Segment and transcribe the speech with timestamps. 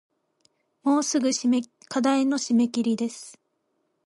[0.81, 1.29] もうすぐ
[1.87, 3.37] 課題の締切です